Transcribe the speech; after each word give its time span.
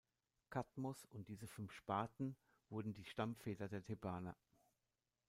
Kadmos 0.49 1.05
und 1.05 1.27
diese 1.29 1.45
fünf 1.45 1.71
Sparten 1.73 2.35
wurden 2.69 2.91
die 2.95 3.05
Stammväter 3.05 3.67
der 3.69 3.83
Thebaner. 3.83 4.35